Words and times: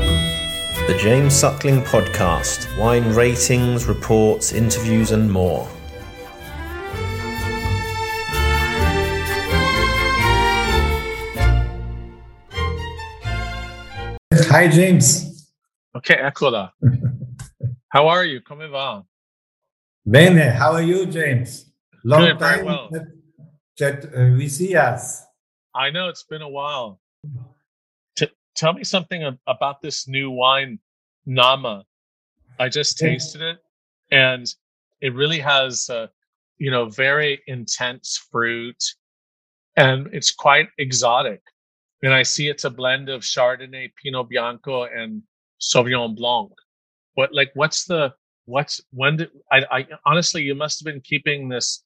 The 0.00 0.96
James 0.98 1.34
Suckling 1.34 1.82
Podcast 1.82 2.76
wine 2.78 3.14
ratings, 3.14 3.86
reports, 3.86 4.52
interviews, 4.52 5.10
and 5.12 5.30
more. 5.30 5.68
Hi, 14.48 14.68
James. 14.68 15.52
Ok, 15.94 16.10
eccola. 16.10 16.72
How 17.88 18.08
are 18.08 18.24
you? 18.24 18.40
Come 18.40 18.68
va? 18.70 19.04
Bene. 20.04 20.50
How 20.50 20.72
are 20.72 20.82
you, 20.82 21.06
James? 21.06 21.70
Long 22.04 22.22
Good, 22.22 22.38
very 22.38 22.56
time 22.56 22.64
well. 22.64 22.88
that, 22.90 23.06
that 23.78 24.04
uh, 24.14 24.36
we 24.36 24.48
see 24.48 24.74
us. 24.74 25.22
I 25.74 25.90
know 25.90 26.08
it's 26.08 26.24
been 26.24 26.42
a 26.42 26.48
while. 26.48 27.00
Tell 28.60 28.74
me 28.74 28.84
something 28.84 29.38
about 29.46 29.80
this 29.80 30.06
new 30.06 30.30
wine, 30.30 30.78
Nama. 31.24 31.82
I 32.58 32.68
just 32.68 32.98
tasted 32.98 33.40
it, 33.40 33.56
and 34.12 34.46
it 35.00 35.14
really 35.14 35.38
has, 35.38 35.88
uh, 35.88 36.08
you 36.58 36.70
know, 36.70 36.84
very 36.84 37.40
intense 37.46 38.22
fruit, 38.30 38.76
and 39.78 40.08
it's 40.12 40.30
quite 40.30 40.68
exotic. 40.76 41.40
And 42.02 42.12
I 42.12 42.22
see 42.22 42.50
it's 42.50 42.64
a 42.64 42.70
blend 42.70 43.08
of 43.08 43.22
Chardonnay, 43.22 43.92
Pinot 43.96 44.28
Bianco, 44.28 44.82
and 44.84 45.22
Sauvignon 45.58 46.14
Blanc. 46.14 46.52
What, 47.14 47.32
like, 47.32 47.52
what's 47.54 47.86
the 47.86 48.12
what's 48.44 48.78
when 48.90 49.16
did 49.16 49.30
I, 49.50 49.64
I 49.70 49.86
honestly 50.04 50.42
you 50.42 50.54
must 50.54 50.80
have 50.80 50.92
been 50.92 51.00
keeping 51.00 51.48
this 51.48 51.82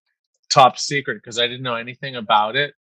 top 0.51 0.80
secret 0.80 1.18
because 1.23 1.38
I 1.38 1.46
didn't 1.46 1.62
know 1.62 1.77
anything 1.77 2.16
about 2.16 2.56
it. 2.56 2.74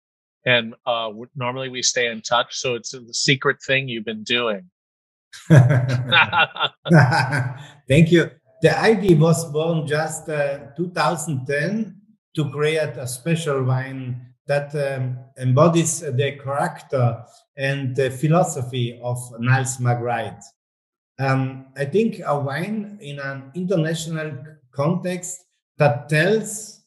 And 0.45 0.75
uh, 0.85 1.09
normally 1.35 1.69
we 1.69 1.81
stay 1.81 2.07
in 2.07 2.21
touch, 2.21 2.55
so 2.55 2.75
it's 2.75 2.93
a 2.93 3.13
secret 3.13 3.57
thing 3.65 3.87
you've 3.87 4.05
been 4.05 4.23
doing. 4.23 4.69
Thank 5.47 6.11
you. 8.11 8.29
The 8.61 8.79
idea 8.79 9.17
was 9.17 9.51
born 9.51 9.87
just 9.87 10.29
uh, 10.29 10.59
2010 10.77 11.95
to 12.35 12.49
create 12.49 12.97
a 12.97 13.07
special 13.07 13.63
wine 13.63 14.33
that 14.47 14.75
um, 14.75 15.17
embodies 15.37 16.01
the 16.01 16.37
character 16.43 17.23
and 17.57 17.95
the 17.95 18.11
philosophy 18.11 18.99
of 19.01 19.17
Nals 19.39 19.77
Margreid. 19.77 20.39
Um, 21.19 21.67
I 21.77 21.85
think 21.85 22.19
a 22.25 22.37
wine 22.37 22.97
in 23.01 23.19
an 23.19 23.51
international 23.53 24.33
context 24.71 25.45
that 25.77 26.09
tells 26.09 26.81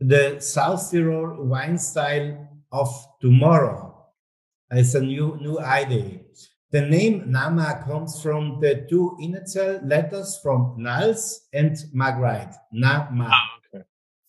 the 0.00 0.40
South 0.40 0.90
Tyrol 0.90 1.44
wine 1.44 1.78
style 1.78 2.48
of 2.72 2.88
tomorrow. 3.20 4.06
It's 4.70 4.94
a 4.94 5.00
new 5.00 5.38
new 5.40 5.60
idea. 5.60 6.20
The 6.72 6.80
name 6.80 7.30
Nama 7.30 7.84
comes 7.86 8.22
from 8.22 8.58
the 8.60 8.86
two 8.88 9.16
initial 9.20 9.80
letters 9.84 10.38
from 10.42 10.76
Nals 10.78 11.42
and 11.52 11.76
Margreid. 11.94 12.54
Nama. 12.72 13.28
Ah, 13.30 13.48
okay. 13.74 13.84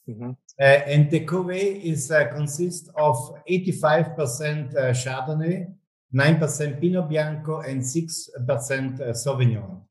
hmm 0.07 0.31
Uh, 0.59 0.65
and 0.93 1.09
the 1.09 1.25
cuvee 1.25 1.81
is 1.83 2.11
uh, 2.11 2.27
consists 2.27 2.87
of 2.95 3.15
85% 3.49 4.75
uh, 4.77 4.93
Chardonnay, 4.93 5.65
9% 6.13 6.79
Pinot 6.79 7.09
Bianco, 7.09 7.61
and 7.61 7.81
6% 7.81 9.01
uh, 9.01 9.13
Sauvignon. 9.13 9.81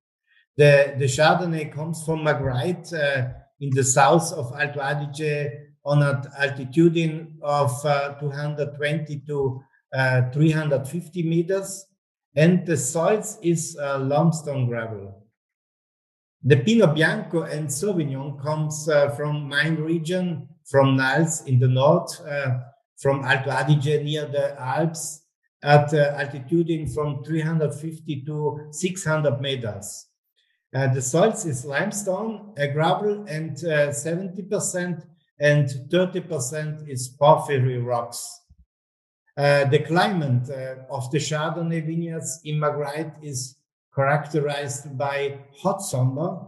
The, 0.57 0.95
the 0.99 1.07
Chardonnay 1.07 1.73
comes 1.73 2.05
from 2.05 2.21
Margreid 2.21 2.93
uh, 2.95 3.33
in 3.61 3.71
the 3.71 3.83
south 3.83 4.33
of 4.35 4.53
Alto 4.57 4.79
Adige 4.81 5.72
on 5.85 6.03
an 6.03 6.23
altitude 6.39 7.33
of 7.43 7.85
uh, 7.85 8.15
220 8.15 9.21
to 9.27 9.63
uh, 9.93 10.31
350 10.31 11.23
meters, 11.23 11.87
and 12.37 12.65
the 12.67 12.77
soils 12.77 13.39
is 13.43 13.77
uh, 13.81 13.99
limestone 13.99 14.67
gravel. 14.67 15.23
The 16.45 16.57
Pinot 16.57 16.95
Bianco 16.95 17.43
and 17.43 17.69
Sauvignon 17.69 18.43
comes 18.43 18.89
uh, 18.89 19.11
from 19.11 19.49
mine 19.49 19.77
region, 19.77 20.49
from 20.69 20.97
Nals 20.97 21.43
in 21.47 21.59
the 21.59 21.69
north, 21.69 22.21
uh, 22.27 22.61
from 23.01 23.25
Alto 23.25 23.51
Adige 23.51 24.03
near 24.03 24.27
the 24.27 24.61
Alps, 24.61 25.23
at 25.63 25.93
uh, 25.95 26.15
altitude 26.17 26.91
from 26.93 27.23
350 27.23 28.23
to 28.23 28.69
600 28.73 29.41
meters. 29.41 30.07
The 30.73 31.03
soils 31.03 31.45
is 31.45 31.67
limestone, 31.67 32.55
gravel, 32.73 33.27
and 33.29 33.57
uh, 33.59 33.91
70% 33.91 35.05
and 35.43 35.69
30% 35.91 36.89
is 36.89 37.09
porphyry 37.09 37.79
rocks. 37.79 38.41
Uh, 39.37 39.65
the 39.65 39.81
climate 39.81 40.49
uh, 40.49 40.77
of 40.89 41.11
the 41.11 41.19
Chardonnay 41.19 41.85
vineyards 41.85 42.41
in 42.45 42.61
Margreid 42.61 43.13
is 43.25 43.57
characterized 43.93 44.97
by 44.97 45.41
hot 45.61 45.83
summer 45.83 46.47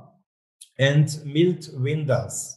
and 0.79 1.09
mild 1.27 1.69
winters. 1.75 2.57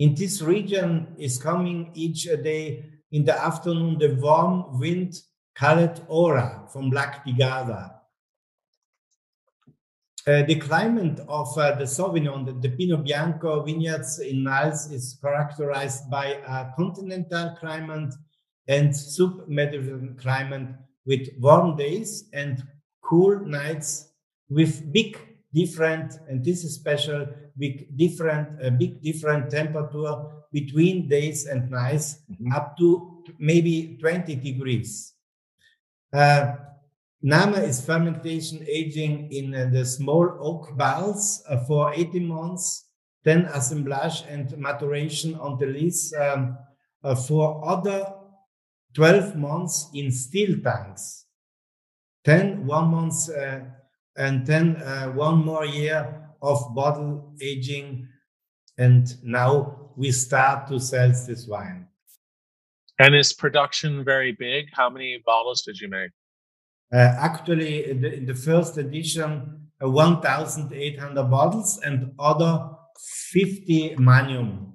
In 0.00 0.16
this 0.16 0.42
region 0.42 1.14
is 1.18 1.40
coming 1.40 1.92
each 1.94 2.24
day 2.42 2.84
in 3.12 3.24
the 3.24 3.40
afternoon 3.40 3.98
the 3.98 4.18
warm 4.20 4.80
wind 4.80 5.14
called 5.54 6.04
Ora 6.08 6.66
from 6.72 6.90
Lac 6.90 7.24
di. 7.24 7.93
Uh, 10.26 10.42
the 10.44 10.54
climate 10.54 11.20
of 11.28 11.48
uh, 11.58 11.74
the 11.74 11.84
Sauvignon, 11.84 12.46
the, 12.46 12.52
the 12.66 12.74
Pinot 12.74 13.04
Bianco 13.04 13.62
vineyards 13.62 14.18
in 14.20 14.44
Nals 14.44 14.90
is 14.90 15.18
characterized 15.20 16.10
by 16.10 16.38
a 16.46 16.72
continental 16.76 17.54
climate 17.60 18.14
and 18.66 18.88
submediterranean 18.88 20.18
climate 20.18 20.68
with 21.04 21.28
warm 21.38 21.76
days 21.76 22.30
and 22.32 22.62
cool 23.02 23.38
nights 23.44 24.08
with 24.48 24.90
big 24.94 25.18
different 25.52 26.14
and 26.28 26.42
this 26.42 26.64
is 26.64 26.74
special 26.74 27.26
big 27.58 27.94
different 27.96 28.48
a 28.64 28.70
big 28.70 29.02
different 29.02 29.50
temperature 29.50 30.24
between 30.52 31.06
days 31.06 31.46
and 31.46 31.70
nights 31.70 32.22
Mhm. 32.30 32.52
up 32.56 32.76
to 32.78 33.22
maybe 33.38 33.98
20 34.00 34.34
degrees 34.36 35.12
uh, 36.14 36.56
Nama 37.26 37.56
is 37.56 37.80
fermentation 37.80 38.62
aging 38.68 39.32
in 39.32 39.54
uh, 39.54 39.70
the 39.72 39.82
small 39.82 40.28
oak 40.40 40.76
barrels 40.76 41.42
uh, 41.48 41.56
for 41.64 41.90
18 41.94 42.26
months, 42.26 42.84
then 43.24 43.46
assemblage 43.46 44.24
and 44.28 44.54
maturation 44.58 45.34
on 45.36 45.58
the 45.58 45.64
lees 45.64 46.12
um, 46.20 46.58
uh, 47.02 47.14
for 47.14 47.66
other 47.66 48.12
12 48.92 49.36
months 49.36 49.88
in 49.94 50.12
steel 50.12 50.60
tanks. 50.62 51.24
Then 52.26 52.66
one 52.66 52.88
month 52.88 53.30
uh, 53.30 53.60
and 54.18 54.46
then 54.46 54.76
uh, 54.76 55.06
one 55.12 55.46
more 55.46 55.64
year 55.64 56.28
of 56.42 56.74
bottle 56.74 57.32
aging. 57.40 58.06
And 58.76 59.08
now 59.22 59.92
we 59.96 60.12
start 60.12 60.68
to 60.68 60.78
sell 60.78 61.08
this 61.08 61.46
wine. 61.48 61.88
And 62.98 63.16
is 63.16 63.32
production 63.32 64.04
very 64.04 64.32
big? 64.32 64.66
How 64.74 64.90
many 64.90 65.22
bottles 65.24 65.62
did 65.62 65.80
you 65.80 65.88
make? 65.88 66.10
Uh, 66.94 67.12
actually, 67.18 67.90
in 67.90 68.00
the, 68.02 68.14
in 68.14 68.24
the 68.24 68.34
first 68.34 68.78
edition, 68.78 69.68
uh, 69.82 69.90
1,800 69.90 71.24
bottles 71.24 71.80
and 71.84 72.12
other 72.20 72.70
50 73.32 73.96
magnum. 73.98 74.74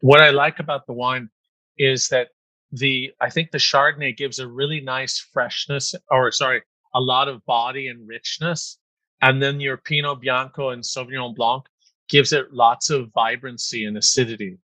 What 0.00 0.20
I 0.20 0.30
like 0.30 0.58
about 0.58 0.88
the 0.88 0.92
wine 0.92 1.30
is 1.78 2.08
that 2.08 2.30
the 2.72 3.12
I 3.20 3.30
think 3.30 3.52
the 3.52 3.58
Chardonnay 3.58 4.16
gives 4.16 4.40
a 4.40 4.48
really 4.48 4.80
nice 4.80 5.20
freshness, 5.32 5.94
or 6.10 6.32
sorry, 6.32 6.62
a 6.96 7.00
lot 7.00 7.28
of 7.28 7.44
body 7.44 7.86
and 7.86 8.08
richness, 8.08 8.78
and 9.22 9.40
then 9.40 9.60
your 9.60 9.76
Pinot 9.76 10.20
Bianco 10.20 10.70
and 10.70 10.82
Sauvignon 10.82 11.36
Blanc 11.36 11.62
gives 12.08 12.32
it 12.32 12.52
lots 12.52 12.90
of 12.90 13.12
vibrancy 13.14 13.84
and 13.84 13.96
acidity. 13.96 14.58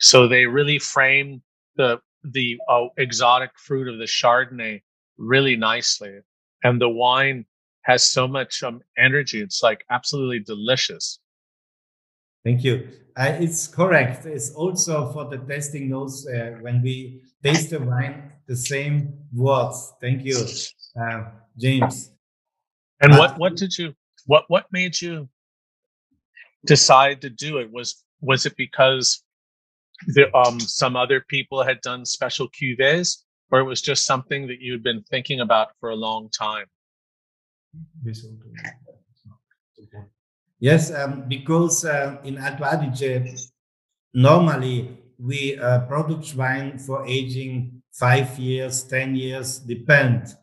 So 0.00 0.28
they 0.28 0.44
really 0.44 0.78
frame 0.78 1.42
the 1.76 1.98
the 2.22 2.58
uh, 2.68 2.88
exotic 2.98 3.52
fruit 3.56 3.88
of 3.88 3.98
the 3.98 4.04
Chardonnay 4.04 4.82
really 5.16 5.56
nicely, 5.56 6.20
and 6.62 6.80
the 6.80 6.88
wine 6.88 7.46
has 7.82 8.02
so 8.02 8.26
much 8.26 8.62
um, 8.62 8.80
energy. 8.96 9.40
It's 9.40 9.62
like 9.62 9.84
absolutely 9.90 10.40
delicious. 10.40 11.20
Thank 12.44 12.64
you. 12.64 12.88
Uh, 13.16 13.36
it's 13.40 13.66
correct. 13.66 14.26
It's 14.26 14.50
also 14.52 15.10
for 15.12 15.24
the 15.30 15.38
tasting 15.38 15.88
notes 15.88 16.26
uh, 16.26 16.58
when 16.60 16.82
we 16.82 17.22
taste 17.42 17.70
the 17.70 17.80
wine, 17.80 18.32
the 18.46 18.56
same 18.56 19.14
words. 19.32 19.94
Thank 20.00 20.24
you, 20.24 20.36
uh, 21.00 21.24
James. 21.56 22.10
And 23.00 23.14
Uh, 23.14 23.18
what 23.18 23.38
what 23.38 23.56
did 23.56 23.76
you 23.78 23.94
what 24.26 24.44
what 24.48 24.66
made 24.72 25.00
you 25.00 25.28
decide 26.66 27.20
to 27.22 27.30
do 27.30 27.58
it? 27.58 27.70
Was 27.70 28.04
was 28.20 28.46
it 28.46 28.56
because 28.56 29.22
the 30.08 30.34
um 30.36 30.60
some 30.60 30.96
other 30.96 31.20
people 31.20 31.62
had 31.62 31.80
done 31.80 32.04
special 32.04 32.48
cuvées, 32.48 33.23
or 33.50 33.60
it 33.60 33.64
was 33.64 33.80
just 33.80 34.06
something 34.06 34.46
that 34.48 34.60
you'd 34.60 34.82
been 34.82 35.02
thinking 35.10 35.40
about 35.40 35.68
for 35.80 35.90
a 35.90 35.96
long 35.96 36.30
time? 36.30 36.66
Yes, 40.60 40.90
um, 40.92 41.24
because 41.28 41.84
uh, 41.84 42.16
in 42.24 42.38
Alto 42.38 42.64
Adige, 42.64 43.50
normally 44.14 44.98
we 45.18 45.58
uh, 45.58 45.80
produce 45.80 46.34
wine 46.34 46.78
for 46.78 47.06
aging 47.06 47.82
five 47.92 48.38
years, 48.38 48.82
10 48.84 49.14
years, 49.14 49.58
depend. 49.58 50.34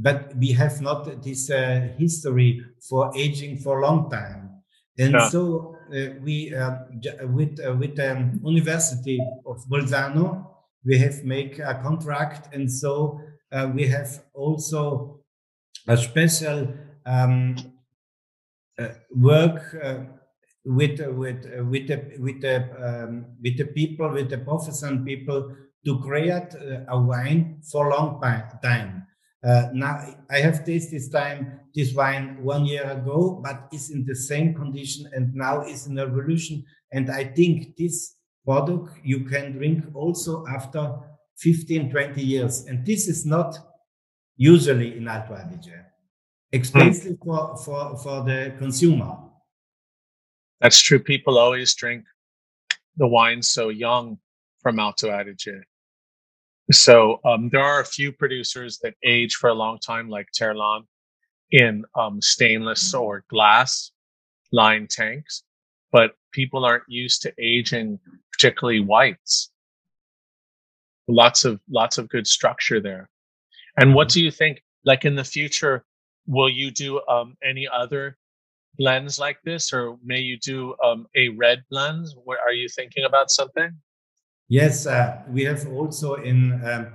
but 0.00 0.34
we 0.36 0.52
have 0.52 0.80
not 0.80 1.22
this 1.22 1.50
uh, 1.50 1.88
history 1.98 2.64
for 2.80 3.12
aging 3.14 3.58
for 3.58 3.80
a 3.80 3.82
long 3.86 4.10
time. 4.10 4.62
And 4.98 5.12
yeah. 5.12 5.28
so 5.28 5.76
uh, 5.94 6.14
we, 6.22 6.54
uh, 6.54 6.76
with 7.28 7.60
uh, 7.60 7.74
with 7.74 7.96
the 7.96 8.12
um, 8.12 8.40
University 8.42 9.20
of 9.46 9.62
Bolzano, 9.68 10.49
we 10.84 10.98
have 10.98 11.24
make 11.24 11.58
a 11.58 11.80
contract, 11.82 12.54
and 12.54 12.70
so 12.70 13.20
uh, 13.52 13.70
we 13.74 13.86
have 13.88 14.22
also 14.34 15.20
a 15.86 15.96
special 15.96 16.68
um, 17.06 17.56
uh, 18.78 18.88
work 19.14 19.74
with 20.64 21.00
with 21.00 21.46
with 21.68 21.88
the 21.88 22.16
with 22.18 22.40
the 22.40 22.56
um, 22.78 23.26
with 23.42 23.56
the 23.56 23.66
people 23.66 24.10
with 24.10 24.30
the 24.30 24.38
professor 24.38 24.94
people 24.98 25.54
to 25.84 25.98
create 26.00 26.54
a 26.88 27.00
wine 27.00 27.60
for 27.70 27.86
a 27.86 27.96
long 27.96 28.20
time 28.62 29.06
uh, 29.42 29.68
now 29.72 30.04
I 30.30 30.38
have 30.40 30.64
tasted 30.66 30.96
this 30.96 31.08
time 31.08 31.60
this 31.74 31.94
wine 31.94 32.42
one 32.42 32.66
year 32.66 32.90
ago, 32.90 33.40
but 33.42 33.68
it's 33.72 33.90
in 33.90 34.04
the 34.04 34.14
same 34.14 34.54
condition 34.54 35.08
and 35.14 35.34
now 35.34 35.62
is 35.62 35.86
an 35.86 35.98
evolution. 35.98 36.64
And 36.92 37.10
I 37.10 37.24
think 37.24 37.76
this 37.76 38.16
product 38.44 38.98
you 39.04 39.24
can 39.24 39.52
drink 39.52 39.84
also 39.94 40.44
after 40.46 40.94
15, 41.38 41.90
20 41.90 42.22
years. 42.22 42.66
And 42.66 42.84
this 42.84 43.08
is 43.08 43.24
not 43.24 43.56
usually 44.36 44.96
in 44.96 45.08
Alto 45.08 45.34
Adige, 45.34 45.84
especially 46.52 47.16
mm. 47.16 47.24
for, 47.24 47.56
for, 47.56 47.96
for 47.98 48.24
the 48.24 48.54
consumer. 48.58 49.16
That's 50.60 50.80
true. 50.80 50.98
People 50.98 51.38
always 51.38 51.74
drink 51.74 52.04
the 52.96 53.06
wine 53.06 53.42
so 53.42 53.68
young 53.70 54.18
from 54.60 54.78
Alto 54.78 55.08
Adige. 55.08 55.62
So 56.70 57.20
um, 57.24 57.48
there 57.50 57.62
are 57.62 57.80
a 57.80 57.84
few 57.84 58.12
producers 58.12 58.78
that 58.82 58.94
age 59.04 59.34
for 59.34 59.50
a 59.50 59.54
long 59.54 59.78
time, 59.78 60.08
like 60.08 60.28
Terlan, 60.38 60.82
in 61.50 61.84
um, 61.98 62.20
stainless 62.20 62.94
or 62.94 63.24
glass 63.28 63.90
lined 64.52 64.90
tanks, 64.90 65.42
but 65.92 66.12
people 66.32 66.64
aren't 66.64 66.88
used 66.88 67.22
to 67.22 67.32
aging, 67.38 67.98
particularly 68.32 68.80
whites. 68.80 69.50
Lots 71.08 71.44
of 71.44 71.60
lots 71.68 71.98
of 71.98 72.08
good 72.08 72.26
structure 72.26 72.80
there. 72.80 73.08
And 73.76 73.94
what 73.94 74.08
do 74.08 74.22
you 74.22 74.30
think? 74.30 74.62
Like 74.84 75.04
in 75.04 75.14
the 75.14 75.24
future, 75.24 75.84
will 76.26 76.48
you 76.48 76.70
do 76.70 77.00
um, 77.08 77.36
any 77.42 77.68
other 77.68 78.16
blends 78.78 79.18
like 79.18 79.38
this, 79.44 79.72
or 79.72 79.98
may 80.04 80.20
you 80.20 80.38
do 80.38 80.74
um, 80.82 81.06
a 81.16 81.28
red 81.30 81.64
blend? 81.70 82.06
Where 82.24 82.38
are 82.40 82.52
you 82.52 82.68
thinking 82.68 83.04
about 83.04 83.30
something? 83.30 83.70
Yes, 84.48 84.86
uh, 84.86 85.22
we 85.28 85.44
have 85.44 85.68
also 85.68 86.14
in, 86.14 86.60
um, 86.64 86.88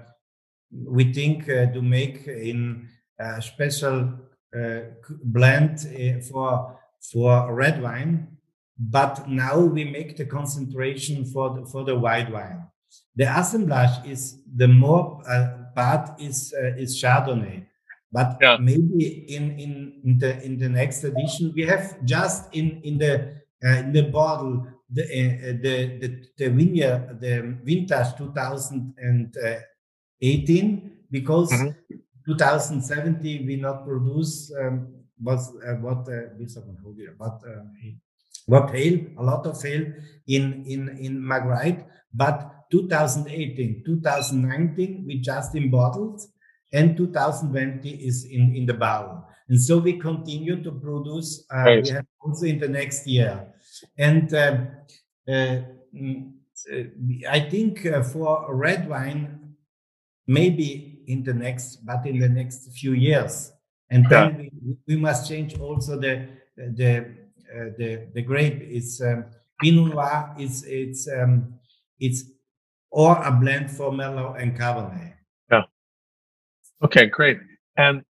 we 0.71 1.13
think 1.13 1.49
uh, 1.49 1.71
to 1.71 1.81
make 1.81 2.27
in 2.27 2.89
a 3.19 3.41
special 3.41 4.13
uh, 4.55 4.79
blend 5.23 5.87
uh, 5.87 6.19
for, 6.21 6.79
for 7.11 7.53
red 7.53 7.81
wine, 7.81 8.34
but 8.77 9.27
now 9.27 9.59
we 9.59 9.85
make 9.85 10.17
the 10.17 10.25
concentration 10.25 11.25
for 11.25 11.55
the, 11.55 11.65
for 11.65 11.83
the 11.83 11.95
white 11.95 12.31
wine. 12.31 12.63
The 13.15 13.25
assemblage 13.25 14.05
is 14.05 14.41
the 14.55 14.67
more 14.67 15.21
uh, 15.27 15.49
part 15.75 16.19
is, 16.19 16.53
uh, 16.57 16.75
is 16.75 17.01
Chardonnay. 17.01 17.65
But 18.11 18.37
yeah. 18.41 18.57
maybe 18.59 19.25
in, 19.35 19.59
in, 19.59 20.01
in 20.05 20.19
the 20.19 20.41
in 20.41 20.57
the 20.57 20.69
next 20.69 21.03
edition 21.03 21.51
we 21.53 21.63
have 21.63 22.01
just 22.05 22.53
in 22.53 22.79
in 22.83 22.97
the 22.97 23.41
in 23.61 23.91
the 23.91 24.03
bottle 24.03 24.65
the, 24.89 25.03
uh, 25.03 25.53
the, 25.61 25.99
the, 25.99 26.25
the 26.37 26.47
vineyard, 26.49 27.19
the 27.19 27.57
vintage 27.63 28.15
2018, 28.17 30.91
because 31.11 31.51
mm-hmm. 31.51 31.69
2070 32.25 33.45
we 33.45 33.57
not 33.57 33.85
produce 33.85 34.51
um, 34.59 34.87
was 35.21 35.55
uh, 35.65 35.75
what 35.75 36.09
uh, 36.09 36.23
but 37.17 37.41
uh, 37.47 37.63
what 38.45 38.69
hail 38.71 38.99
a 39.17 39.23
lot 39.23 39.45
of 39.45 39.61
hail 39.61 39.85
in 40.27 40.63
in 40.65 40.97
in 40.97 41.21
Margreid, 41.21 41.85
but 42.13 42.51
2018, 42.71 43.83
2019 43.85 45.03
we 45.05 45.19
just 45.19 45.55
in 45.55 45.69
bottles, 45.69 46.29
and 46.73 46.97
2020 46.97 47.89
is 47.89 48.25
in 48.25 48.55
in 48.55 48.65
the 48.65 48.73
barrel, 48.73 49.25
and 49.49 49.61
so 49.61 49.77
we 49.77 49.99
continue 49.99 50.61
to 50.63 50.71
produce. 50.71 51.45
Uh, 51.53 51.63
right. 51.63 52.05
Also 52.21 52.47
in 52.47 52.57
the 52.57 52.67
next 52.67 53.05
year 53.05 53.53
and 53.97 54.33
uh, 54.33 54.57
uh, 55.27 55.57
I 57.29 57.39
think 57.49 57.85
uh, 57.85 58.03
for 58.03 58.53
red 58.53 58.89
wine, 58.89 59.55
maybe 60.27 61.03
in 61.07 61.23
the 61.23 61.33
next, 61.33 61.85
but 61.85 62.05
in 62.05 62.19
the 62.19 62.29
next 62.29 62.71
few 62.73 62.93
years, 62.93 63.51
and 63.89 64.05
then 64.09 64.39
yeah. 64.39 64.49
we, 64.65 64.95
we, 64.95 64.95
must 65.01 65.27
change 65.27 65.59
also 65.59 65.99
the 65.99 66.27
the 66.55 67.24
the 67.77 68.07
the 68.13 68.21
grape. 68.21 68.61
is 68.61 69.01
um, 69.05 69.25
Pinot 69.61 69.93
Noir. 69.93 70.35
It's 70.37 70.63
it's 70.63 71.07
um, 71.09 71.53
it's 71.99 72.23
or 72.91 73.21
a 73.23 73.31
blend 73.31 73.71
for 73.71 73.91
Merlot 73.91 74.41
and 74.41 74.57
Cabernet. 74.57 75.13
Yeah. 75.51 75.63
Okay, 76.83 77.07
great. 77.07 77.39
And 77.77 78.03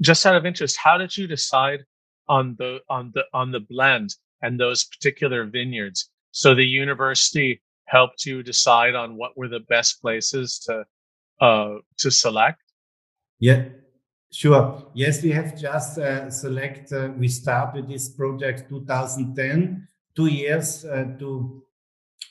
just 0.00 0.26
out 0.26 0.36
of 0.36 0.46
interest, 0.46 0.76
how 0.76 0.98
did 0.98 1.16
you 1.16 1.26
decide 1.26 1.84
on 2.28 2.56
the 2.58 2.80
on 2.88 3.12
the 3.14 3.24
on 3.32 3.52
the 3.52 3.60
blend? 3.60 4.14
and 4.42 4.58
those 4.60 4.84
particular 4.84 5.44
vineyards. 5.44 6.10
So 6.30 6.54
the 6.54 6.66
university 6.66 7.62
helped 7.86 8.26
you 8.26 8.42
decide 8.42 8.94
on 8.94 9.16
what 9.16 9.36
were 9.36 9.48
the 9.48 9.60
best 9.60 10.00
places 10.00 10.58
to 10.66 10.84
uh, 11.40 11.76
to 11.98 12.10
select. 12.10 12.62
Yeah, 13.38 13.64
sure. 14.32 14.90
Yes, 14.94 15.22
we 15.22 15.30
have 15.30 15.58
just 15.58 15.98
uh, 15.98 16.30
select. 16.30 16.92
Uh, 16.92 17.10
we 17.18 17.28
started 17.28 17.88
this 17.88 18.08
project 18.08 18.68
2010, 18.68 19.88
two 20.14 20.26
years 20.26 20.84
uh, 20.84 21.04
to 21.18 21.62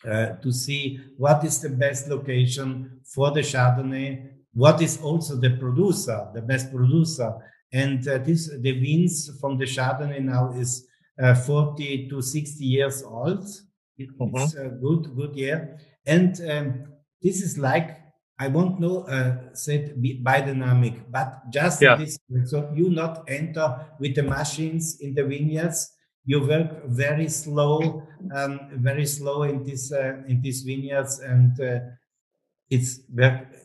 uh, 0.06 0.36
to 0.42 0.52
see 0.52 1.00
what 1.18 1.44
is 1.44 1.62
the 1.62 1.70
best 1.70 2.08
location 2.08 3.02
for 3.04 3.32
the 3.32 3.42
Chardonnay. 3.42 4.32
What 4.54 4.82
is 4.82 5.02
also 5.02 5.36
the 5.36 5.58
producer, 5.58 6.28
the 6.34 6.42
best 6.42 6.72
producer, 6.72 7.34
and 7.74 8.08
uh, 8.08 8.20
this 8.20 8.50
the 8.62 8.74
wines 8.74 9.32
from 9.40 9.58
the 9.58 9.66
Chardonnay 9.66 10.22
now 10.22 10.54
is 10.54 10.88
uh, 11.22 11.34
40 11.34 12.10
to 12.10 12.22
60 12.22 12.66
years 12.66 13.04
old. 13.04 13.48
It, 13.98 14.10
mm-hmm. 14.18 14.38
It's 14.38 14.56
a 14.56 14.70
good, 14.70 15.16
good 15.16 15.36
year. 15.36 15.78
And 16.06 16.40
um, 16.50 16.84
this 17.22 17.42
is 17.42 17.58
like, 17.58 17.98
I 18.38 18.50
won't 18.50 18.80
know, 18.80 19.04
uh, 19.04 19.54
said 19.54 19.96
biodynamic, 20.02 21.04
but 21.10 21.50
just 21.50 21.82
yeah. 21.82 21.96
this. 21.96 22.18
So 22.46 22.72
you 22.76 22.90
not 22.90 23.24
enter 23.30 23.86
with 24.00 24.16
the 24.16 24.24
machines 24.24 25.00
in 25.00 25.14
the 25.14 25.24
vineyards. 25.24 25.92
You 26.26 26.42
work 26.46 26.86
very 26.88 27.30
slow, 27.30 28.04
um, 28.36 28.60
very 28.74 29.06
slow 29.06 29.44
in 29.44 29.64
this 29.64 29.92
uh, 29.92 30.24
in 30.28 30.42
these 30.42 30.64
vineyards, 30.64 31.20
and 31.20 31.58
uh, 31.62 31.80
it's 32.70 33.00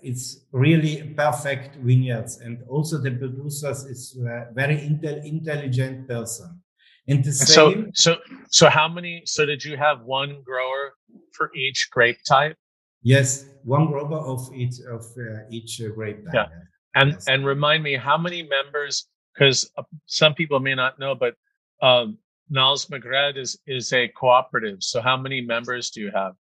it's 0.03 0.45
really 0.53 1.15
perfect 1.17 1.77
vineyards. 1.77 2.39
And 2.39 2.63
also 2.69 2.99
the 2.99 3.11
producers 3.11 3.85
is 3.85 4.17
very 4.55 4.77
intel- 4.77 5.25
intelligent 5.25 6.07
person. 6.07 6.63
And 7.09 7.25
the 7.25 7.33
same. 7.33 7.91
So, 7.95 8.13
so, 8.13 8.21
so 8.51 8.69
how 8.69 8.87
many? 8.87 9.23
So, 9.25 9.45
did 9.45 9.65
you 9.65 9.77
have 9.77 10.03
one 10.03 10.43
grower 10.45 10.93
for 11.33 11.51
each 11.57 11.89
grape 11.91 12.19
type? 12.29 12.57
Yes, 13.03 13.47
one 13.65 13.87
grower 13.87 14.19
of 14.19 14.51
each 14.55 14.81
of 14.89 15.05
uh, 15.17 15.45
each 15.51 15.81
uh, 15.81 15.89
grape. 15.89 16.25
Yeah, 16.33 16.47
and 16.95 17.13
yes. 17.13 17.29
and 17.29 17.45
remind 17.45 17.83
me 17.83 17.97
how 17.97 18.19
many 18.19 18.43
members? 18.43 19.07
Because 19.35 19.71
uh, 19.77 19.83
some 20.07 20.35
people 20.35 20.61
may 20.61 20.75
not 20.75 20.99
know, 20.99 21.15
but 21.15 21.35
um, 21.83 22.19
Nals 22.49 22.87
Margreid 22.87 23.37
is 23.37 23.59
is 23.67 23.93
a 23.93 24.09
cooperative. 24.09 24.83
So, 24.83 25.01
how 25.01 25.17
many 25.17 25.41
members 25.41 25.91
do 25.91 26.01
you 26.01 26.11
have? 26.15 26.35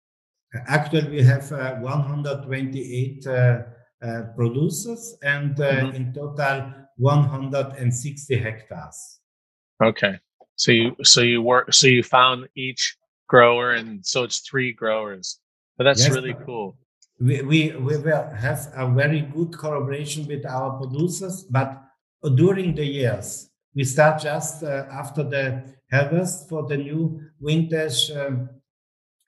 Actually, 0.67 1.09
we 1.11 1.23
have 1.23 1.50
uh, 1.53 1.77
128 1.77 3.27
uh, 3.27 3.62
uh, 4.03 4.23
producers 4.35 5.17
and 5.23 5.55
mm-hmm. 5.55 5.95
in 5.95 6.12
total 6.12 6.73
160 6.97 8.37
hectares. 8.37 9.21
Okay. 9.83 10.19
So 10.57 10.73
you 10.73 10.97
so 11.03 11.23
you 11.23 11.41
work 11.41 11.73
so 11.73 11.87
you 11.87 12.03
found 12.03 12.49
each 12.55 12.97
grower 13.29 13.73
and 13.73 14.05
so 14.05 14.25
it's 14.25 14.41
three 14.41 14.73
growers. 14.73 15.39
But 15.79 15.85
that's 15.85 16.05
yes, 16.05 16.15
really 16.15 16.35
cool. 16.45 16.77
We, 17.21 17.43
we 17.43 17.73
we 17.77 17.99
will 17.99 18.31
have 18.31 18.73
a 18.75 18.91
very 18.91 19.21
good 19.21 19.53
collaboration 19.53 20.27
with 20.27 20.47
our 20.47 20.79
producers, 20.79 21.45
but 21.50 21.83
during 22.35 22.75
the 22.75 22.87
years 22.87 23.50
we 23.75 23.85
start 23.85 24.23
just 24.23 24.62
uh, 24.62 24.87
after 24.91 25.23
the 25.23 25.62
harvest 25.93 26.49
for 26.49 26.67
the 26.67 26.79
new 26.79 27.21
vintage, 27.41 28.11
um, 28.12 28.49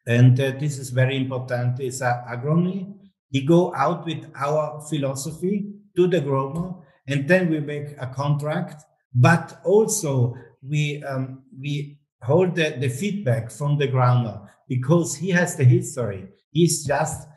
and 0.07 0.41
uh, 0.41 0.53
this 0.59 0.79
is 0.79 0.89
very 0.91 1.17
important. 1.17 1.81
Is 1.81 2.01
uh, 2.01 2.25
agronomy. 2.29 2.95
We 3.33 3.45
go 3.45 3.75
out 3.75 4.07
with 4.07 4.25
our 4.37 4.81
philosophy 4.89 5.73
to 5.97 6.07
the 6.07 6.21
grower, 6.21 6.75
and 7.07 7.29
then 7.29 7.51
we 7.51 7.61
make 7.61 7.95
a 7.99 8.07
contract. 8.07 8.85
But 9.15 9.61
also 9.65 10.35
we 10.67 11.05
um, 11.05 11.43
we 11.61 11.99
hold 12.23 12.55
the, 12.55 12.71
the 12.79 12.89
feedback 12.89 13.51
from 13.51 13.77
the 13.77 13.87
grower 13.87 14.49
because 14.67 15.17
he 15.17 15.29
has 15.31 15.57
the 15.57 15.65
history. 15.65 16.29
He's 16.51 16.87
just 16.87 17.29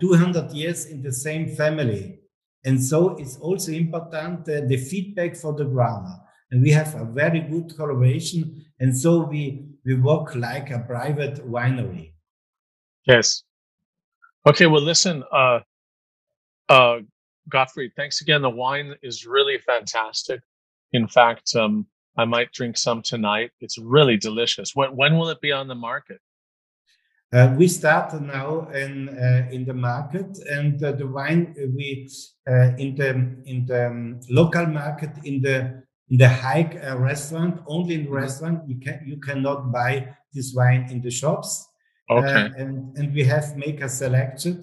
200 0.00 0.52
years 0.52 0.86
in 0.86 1.02
the 1.02 1.12
same 1.12 1.48
family. 1.56 2.20
And 2.64 2.82
so 2.82 3.16
it's 3.16 3.36
also 3.36 3.72
important 3.72 4.48
uh, 4.48 4.60
the 4.66 4.76
feedback 4.76 5.36
for 5.36 5.52
the 5.52 5.64
grower. 5.64 6.16
And 6.50 6.62
we 6.62 6.70
have 6.70 6.94
a 6.94 7.04
very 7.04 7.40
good 7.40 7.74
collaboration. 7.76 8.64
And 8.80 8.96
so 8.96 9.26
we, 9.26 9.66
we 9.84 9.94
work 9.96 10.34
like 10.34 10.70
a 10.70 10.78
private 10.78 11.46
winery. 11.46 12.12
Yes. 13.06 13.42
Okay. 14.46 14.66
Well, 14.66 14.82
listen, 14.82 15.24
uh, 15.32 15.60
uh, 16.68 16.98
Gottfried, 17.48 17.92
thanks 17.96 18.22
again. 18.22 18.42
The 18.42 18.50
wine 18.50 18.94
is 19.02 19.26
really 19.26 19.58
fantastic. 19.58 20.40
In 20.92 21.08
fact, 21.08 21.54
um, 21.56 21.86
I 22.16 22.24
might 22.24 22.52
drink 22.52 22.76
some 22.78 23.02
tonight. 23.02 23.50
It's 23.60 23.76
really 23.76 24.16
delicious. 24.16 24.74
When, 24.74 24.96
when 24.96 25.18
will 25.18 25.28
it 25.28 25.40
be 25.40 25.52
on 25.52 25.68
the 25.68 25.74
market? 25.74 26.20
Uh, 27.34 27.52
we 27.58 27.66
start 27.66 28.12
now 28.22 28.68
in 28.68 29.08
uh, 29.08 29.48
in 29.50 29.64
the 29.64 29.74
market, 29.74 30.38
and 30.52 30.80
uh, 30.84 30.92
the 30.92 31.04
wine 31.04 31.52
uh, 31.58 31.66
we 31.74 32.08
uh, 32.48 32.70
in 32.78 32.94
the 32.94 33.08
in 33.44 33.66
the 33.66 33.88
um, 33.88 34.20
local 34.30 34.64
market 34.66 35.10
in 35.24 35.42
the 35.42 35.82
in 36.10 36.16
the 36.16 36.28
high 36.28 36.62
uh, 36.62 36.96
restaurant 36.96 37.60
only 37.66 37.96
in 37.96 38.00
the 38.02 38.06
mm-hmm. 38.06 38.22
restaurant 38.22 38.68
you 38.68 38.78
can 38.78 39.02
you 39.04 39.16
cannot 39.16 39.72
buy 39.72 40.14
this 40.32 40.54
wine 40.54 40.86
in 40.92 41.00
the 41.02 41.10
shops. 41.10 41.66
Okay. 42.08 42.50
and 42.56 42.96
and 42.96 43.12
we 43.12 43.24
have 43.24 43.56
make 43.56 43.80
a 43.80 43.88
selection 43.88 44.62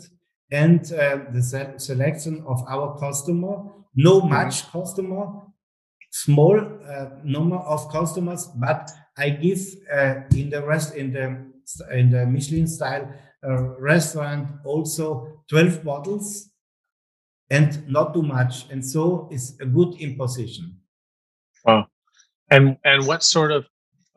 and 0.51 0.85
the 0.85 1.41
se- 1.41 1.73
selection 1.77 2.41
of 2.47 2.63
our 2.69 2.97
customer. 2.99 3.67
No 3.95 4.21
mm-hmm. 4.21 4.29
much 4.29 4.63
mm-hmm. 4.63 4.79
customer, 4.79 5.27
small 6.11 6.55
number 7.21 7.57
of 7.57 7.91
customers, 7.91 8.47
but 8.55 8.89
I 9.17 9.31
give 9.31 9.59
in 10.31 10.49
the 10.49 10.63
rest 10.65 10.95
in 10.95 11.11
the 11.11 11.50
in 11.91 12.09
the 12.09 12.25
Michelin 12.25 12.67
style 12.67 13.13
uh, 13.43 13.79
restaurant 13.79 14.47
also 14.65 15.43
12 15.49 15.83
bottles 15.83 16.49
and 17.49 17.87
not 17.87 18.13
too 18.13 18.23
much. 18.23 18.69
And 18.71 18.83
so 18.83 19.27
it's 19.31 19.59
a 19.59 19.65
good 19.65 19.95
imposition. 19.99 20.77
Oh, 21.67 21.83
and 22.49 22.77
and 22.83 23.05
what 23.05 23.23
sort 23.23 23.51
of 23.51 23.67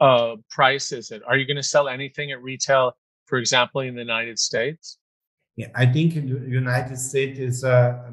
uh, 0.00 0.36
price 0.50 0.92
is 0.92 1.10
it? 1.10 1.22
Are 1.26 1.36
you 1.36 1.46
going 1.46 1.56
to 1.56 1.62
sell 1.62 1.88
anything 1.88 2.32
at 2.32 2.42
retail, 2.42 2.96
for 3.26 3.38
example, 3.38 3.82
in 3.82 3.94
the 3.94 4.00
United 4.00 4.38
States? 4.38 4.98
Yeah, 5.56 5.68
I 5.74 5.86
think 5.86 6.16
in 6.16 6.26
the 6.28 6.50
United 6.50 6.96
States 6.96 7.38
is 7.38 7.64
uh, 7.64 8.12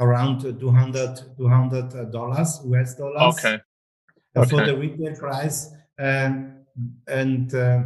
around 0.00 0.40
200 0.40 1.36
200 1.36 2.12
dollars 2.12 2.60
US 2.64 2.94
dollars. 2.96 3.38
Okay. 3.38 3.58
okay. 4.36 4.50
For 4.50 4.66
the 4.66 4.76
retail 4.76 5.14
price, 5.16 5.70
um, 5.98 6.64
and 7.06 7.54
uh, 7.54 7.82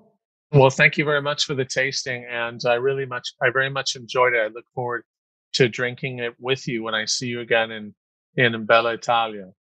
Well, 0.51 0.69
thank 0.69 0.99
you 0.99 1.05
very 1.05 1.21
much 1.21 1.45
for 1.45 1.55
the 1.55 1.65
tasting, 1.65 2.27
and 2.29 2.61
I 2.65 2.75
really 2.75 3.07
much, 3.07 3.33
I 3.41 3.49
very 3.49 3.71
much 3.71 3.95
enjoyed 3.95 4.33
it. 4.33 4.39
I 4.39 4.49
look 4.49 4.65
forward 4.75 5.03
to 5.53 5.67
drinking 5.67 6.19
it 6.19 6.35
with 6.39 6.67
you 6.67 6.83
when 6.83 6.93
I 6.93 7.05
see 7.05 7.25
you 7.25 7.39
again 7.41 7.71
in 7.71 7.95
in 8.35 8.65
Bella 8.65 8.93
Italia. 8.93 9.51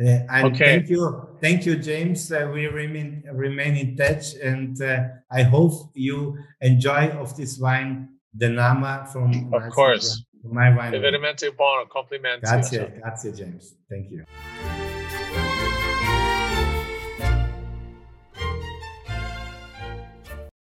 Uh, 0.00 0.22
and 0.30 0.54
okay. 0.54 0.78
thank 0.78 0.88
you, 0.88 1.28
thank 1.40 1.66
you, 1.66 1.76
James. 1.76 2.30
Uh, 2.30 2.48
we 2.52 2.66
remain 2.66 3.24
remain 3.32 3.76
in 3.76 3.96
touch, 3.96 4.34
and 4.34 4.80
uh, 4.80 5.02
I 5.30 5.42
hope 5.42 5.90
you 5.94 6.38
enjoy 6.60 7.08
of 7.18 7.36
this 7.36 7.58
wine, 7.58 8.08
the 8.32 8.48
Nama 8.48 9.08
from 9.12 9.52
of 9.52 9.68
course 9.72 10.24
from 10.40 10.54
my 10.54 10.74
wine. 10.74 10.92
Veramente 10.92 11.50
buono, 11.50 11.86
complimenti. 11.86 12.42
Grazie, 12.42 12.92
grazie, 13.00 13.32
James. 13.32 13.74
Thank 13.88 14.10
you. 14.10 14.87